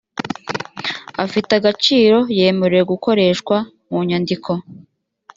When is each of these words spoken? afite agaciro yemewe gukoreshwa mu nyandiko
afite 1.23 1.51
agaciro 1.59 2.17
yemewe 2.37 2.79
gukoreshwa 2.91 3.55
mu 3.91 3.99
nyandiko 4.07 4.51